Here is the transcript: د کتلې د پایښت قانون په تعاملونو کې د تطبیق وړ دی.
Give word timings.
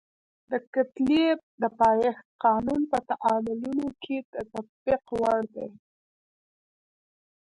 د 0.51 0.53
کتلې 0.73 1.25
د 1.61 1.63
پایښت 1.79 2.25
قانون 2.43 2.81
په 2.91 2.97
تعاملونو 3.09 3.87
کې 4.03 4.17
د 4.33 4.35
تطبیق 4.53 5.03
وړ 5.19 5.41
دی. 5.55 5.69